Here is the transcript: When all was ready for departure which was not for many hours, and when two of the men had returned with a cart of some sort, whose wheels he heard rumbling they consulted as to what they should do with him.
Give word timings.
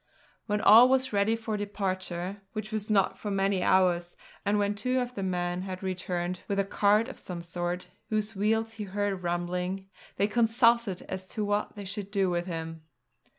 When 0.47 0.61
all 0.61 0.89
was 0.89 1.13
ready 1.13 1.35
for 1.35 1.57
departure 1.57 2.41
which 2.53 2.71
was 2.71 2.89
not 2.89 3.19
for 3.19 3.29
many 3.29 3.61
hours, 3.61 4.15
and 4.43 4.57
when 4.57 4.73
two 4.73 4.99
of 4.99 5.13
the 5.13 5.21
men 5.21 5.61
had 5.61 5.83
returned 5.83 6.39
with 6.47 6.57
a 6.57 6.63
cart 6.63 7.07
of 7.07 7.19
some 7.19 7.43
sort, 7.43 7.87
whose 8.09 8.35
wheels 8.35 8.71
he 8.73 8.85
heard 8.85 9.21
rumbling 9.21 9.91
they 10.15 10.25
consulted 10.27 11.03
as 11.03 11.27
to 11.29 11.45
what 11.45 11.75
they 11.75 11.85
should 11.85 12.09
do 12.09 12.31
with 12.31 12.47
him. 12.47 12.81